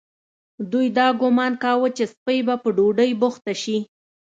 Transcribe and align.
دوی 0.71 0.87
دا 0.97 1.07
ګومان 1.21 1.53
کاوه 1.63 1.89
چې 1.97 2.03
سپۍ 2.13 2.39
به 2.47 2.55
په 2.63 2.69
ډوډۍ 2.77 3.11
بوخته 3.21 3.53
شي. 3.61 3.77